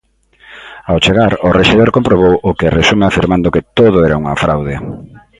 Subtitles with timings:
[0.89, 4.75] Ao chegar, o rexedor comprobou o que resume afirmando que "todo era unha fraude".